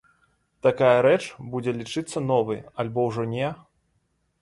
[0.67, 1.19] Такая рэч
[1.53, 3.55] будзе лічыцца новай, альбо ўжо не?